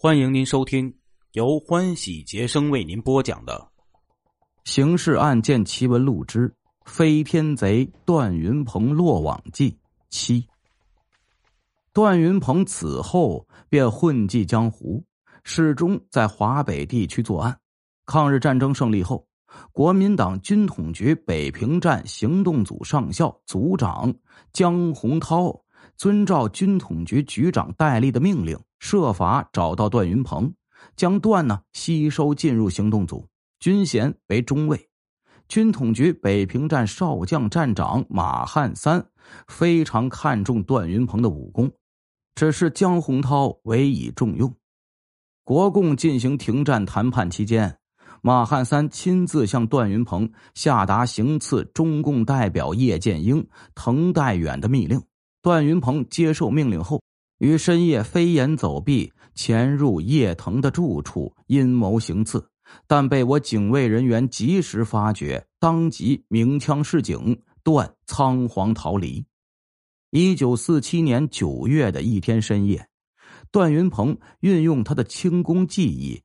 [0.00, 0.94] 欢迎您收听
[1.32, 3.68] 由欢喜杰生为您播讲的
[4.70, 9.76] 《刑事案件奇闻录之飞天贼段云鹏落网记
[10.08, 10.40] 七》。
[11.92, 15.02] 段云鹏此后便混迹江湖，
[15.42, 17.58] 始终在华北地区作案。
[18.06, 19.26] 抗日战争胜利后，
[19.72, 24.14] 国民党军统局北平站行动组上校组长
[24.52, 25.60] 江洪涛。
[25.96, 30.52] 遵照军统局局长戴笠的命令，设法找到段云鹏，
[30.96, 33.26] 将段呢吸收进入行动组，
[33.60, 34.88] 军衔为中尉。
[35.48, 39.04] 军统局北平站少将站长马汉三
[39.46, 41.72] 非常看重段云鹏的武功，
[42.34, 44.54] 只是江洪涛委以重用。
[45.44, 47.78] 国共进行停战谈判期间，
[48.20, 55.02] 马汉三亲自向段云鹏下达行刺中共代表叶剑英、滕代远的密令。
[55.40, 57.00] 段云鹏接受命令后，
[57.38, 62.44] 于深夜飞檐走壁，潜入叶腾的住处，阴谋行刺，
[62.86, 69.24] 但被我警卫人员及时发觉，当即鸣枪示警，段仓皇逃离。
[70.10, 72.88] 一九四七年九月的一天深夜，
[73.52, 76.20] 段云鹏运用他的轻功技艺，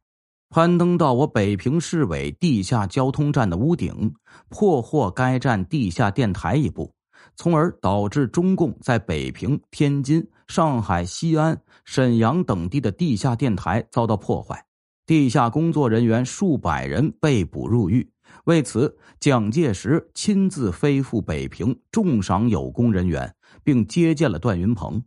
[0.49, 4.15] 攀登到我北平市委地下交通站的屋顶，
[4.49, 6.91] 破获该站地下电台一部。
[7.35, 14.65] 从而导致中共在北平、天津、上海、西安、沈阳等地的地下电台遭到破坏，
[15.05, 18.09] 地下工作人员数百人被捕入狱。
[18.45, 25.03] 为此，蒋介石亲自飞赴北平，重赏有功人员，并接见了段云鹏。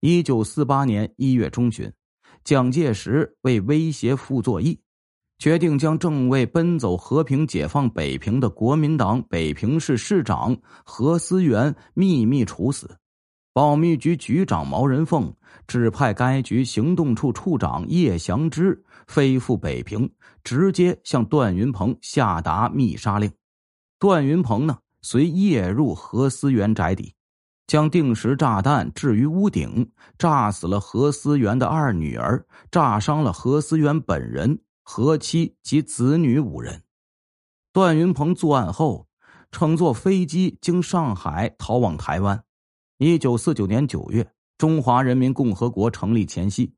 [0.00, 1.92] 一九四八年一月中旬，
[2.44, 4.78] 蒋介石为威胁傅作义。
[5.38, 12.96] 决定将正为奔走和平解放北平的国民党北平市市长何思源秘密处死，
[13.56, 15.34] 保密局局长毛人凤
[15.66, 20.12] 指派该局行动处处长叶祥之飞赴北平，
[20.44, 23.32] 直接向段云鹏下达密杀令。
[23.98, 27.14] 段云鹏呢，随夜入何思源宅邸，
[27.66, 34.60] 将定时炸弹置于屋顶，炸死了何思源的二女儿，炸伤了何思源本人。
[34.82, 36.82] 何妻及子女五人，
[37.72, 39.08] 段云鹏作案后，
[39.50, 42.44] 乘坐飞机经上海逃往台湾。
[42.98, 44.26] 一九四九年九月，
[44.56, 46.72] 中华人民共和国成立前夕，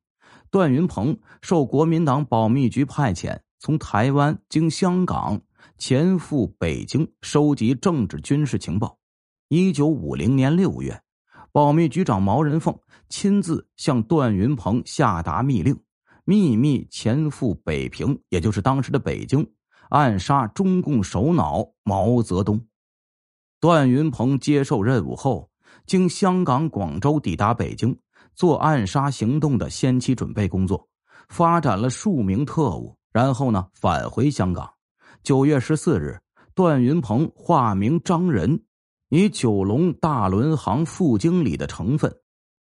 [0.50, 5.40] 段云鹏受国民党保密局派遣，从台湾经香港
[5.76, 8.98] 前赴北京，收集政治军事情报。
[9.46, 11.00] 一九五零年六月，
[11.52, 12.76] 保密局长毛人凤
[13.08, 15.78] 亲自向段云鹏下达密令。
[16.24, 19.48] 秘密潜赴北平，也就是当时的北京，
[19.90, 22.66] 暗杀中共首脑毛泽东。
[23.60, 25.50] 段云鹏接受任务后，
[25.88, 27.98] 经香港、广州抵达北京，
[28.34, 30.86] 做暗杀行动的先期准备工作，
[31.30, 34.70] 发展了数名特务，然后呢返回香港。
[35.22, 36.20] 九月十四日，
[36.54, 38.62] 段云鹏化名张仁，
[39.08, 42.14] 以九龙大轮行副经理的成分，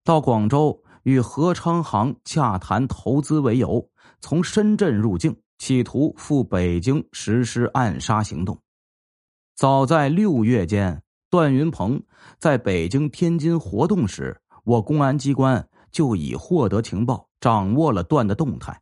[0.05, 0.81] 到广州。
[1.05, 3.87] 与何昌行洽谈投资为由，
[4.21, 8.59] 从深圳入境，企图赴北京实施暗杀行动。
[9.55, 11.03] 早在六月间，
[11.35, 12.01] 段云鹏
[12.39, 18.81] 在北京、天津活动时，我公安机关就已获得情报，掌握了段的动态。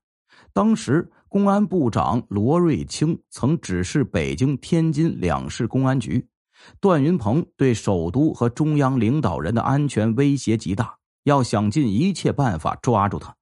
[0.52, 6.28] 当时，公安部长罗瑞卿曾指示北京、天津两市公安局，
[6.78, 10.94] 段云鹏对首都和中央领导人的安全威胁极大。
[11.24, 13.34] 要想尽一切办法抓住他，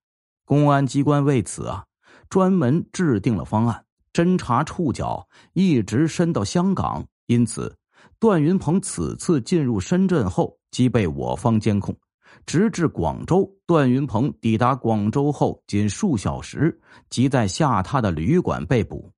[0.45, 1.85] 公安机关为此啊，
[2.29, 7.05] 专门制定了方案，侦查触角一直伸到香港。
[7.27, 7.77] 因此，
[8.19, 11.97] 段云鹏此次进入深圳后，即被我方监控，
[12.45, 13.51] 直至广州。
[13.67, 19.11] 段云鹏抵达广州后，仅数小时，即在下榻的旅馆被捕。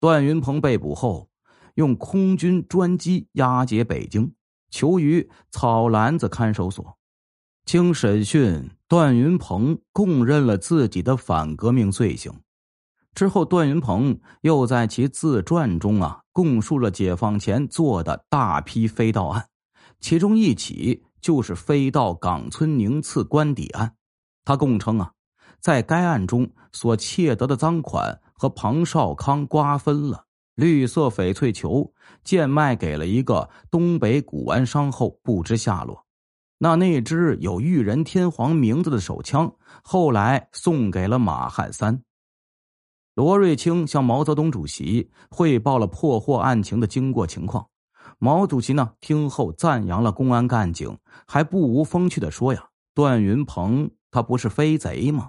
[0.00, 1.28] 段云鹏被捕后，
[1.74, 4.32] 用空军专机押解北京，
[4.70, 6.96] 囚于草篮子看守所。
[7.66, 12.32] 经审讯，段云鹏供认了自己的反革命罪行。
[13.14, 19.48] 之后，段云鹏又在其自传中啊，供述了解放前做的大批飞盗案，
[20.00, 23.94] 其中一起就是飞盗冈村宁次官邸案。
[24.44, 25.12] 他供称啊，
[25.60, 30.24] 在该案中所窃得的赃款和庞少康瓜分了
[30.54, 31.92] 绿色翡翠球，
[32.24, 36.06] 贱卖给了一个东北古玩商后不知下落。
[36.58, 39.52] 那那支有裕仁天皇名字的手枪，
[39.82, 42.02] 后来送给了马汉三。
[43.20, 47.66] 罗瑞卿向毛泽东主席汇报了破获案情的经过情况。
[48.18, 50.96] 毛主席呢听后赞扬了公安干警，
[51.26, 52.64] 还不无风趣的说：“呀，
[52.94, 55.28] 段云鹏他不是飞贼吗？”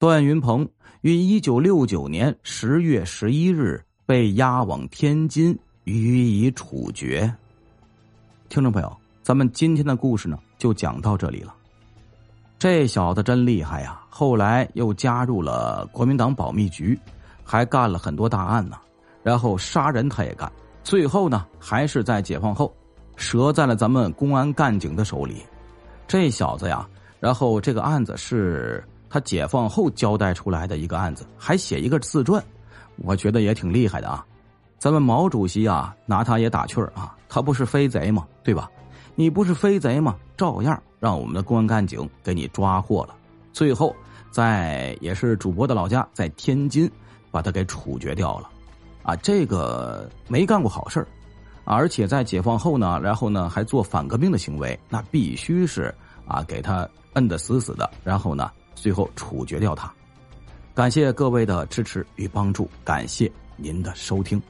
[0.00, 0.66] 段云鹏
[1.02, 5.54] 于一九六九年十月十一日被押往天津
[5.84, 7.30] 予以处决。
[8.48, 8.90] 听众朋友，
[9.22, 11.54] 咱们今天的故事呢，就讲到这里了。
[12.62, 14.00] 这小子真厉害呀！
[14.08, 16.96] 后来又加入了国民党保密局，
[17.42, 18.76] 还干了很多大案呢。
[19.20, 20.48] 然后杀人他也干，
[20.84, 22.72] 最后呢，还是在解放后
[23.16, 25.42] 折在了咱们公安干警的手里。
[26.06, 26.88] 这小子呀，
[27.18, 28.84] 然后这个案子是。
[29.10, 32.40] 他解放后交代出来的一个案子，还写一个自传，
[32.98, 34.24] 我觉得也挺厉害的啊。
[34.78, 38.24] 咱们毛主席啊，拿他也打趣儿啊，他不是飞贼吗？
[38.44, 38.70] 对吧？
[39.14, 40.16] 你不是飞贼吗？
[40.36, 43.14] 照样让我们的公安干警给你抓获了。
[43.52, 43.94] 最后，
[44.30, 46.90] 在也是主播的老家，在天津，
[47.30, 48.50] 把他给处决掉了。
[49.02, 51.06] 啊，这个没干过好事儿，
[51.64, 55.94] 而且在解放后呢，然后呢还做反革命的行为，那必须是
[56.26, 58.50] 啊给他摁得死死的，然后呢。
[58.74, 59.92] 最后处决掉他，
[60.74, 64.42] 感谢各位的支持与帮助，感谢您的收听。